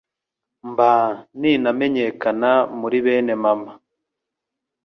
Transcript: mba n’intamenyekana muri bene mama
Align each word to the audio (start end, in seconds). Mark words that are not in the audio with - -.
mba 0.71 0.91
n’intamenyekana 1.39 2.51
muri 2.79 2.97
bene 3.05 3.33
mama 3.43 3.71